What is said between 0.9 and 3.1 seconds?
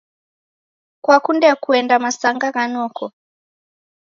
Kwakunde kuenda masanga gha noko?.